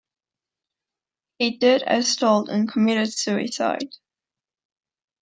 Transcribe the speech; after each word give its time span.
He 1.37 1.59
did 1.59 1.83
as 1.83 2.15
told 2.15 2.49
and 2.49 2.67
committed 2.67 3.13
suicide. 3.13 3.85